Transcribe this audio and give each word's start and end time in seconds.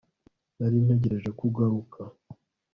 nari 0.57 0.77
ntegereje 0.85 1.29
ko 1.37 1.41
ugaruka 1.49 1.99